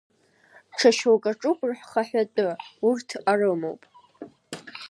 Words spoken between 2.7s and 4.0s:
урҭ арымоуп.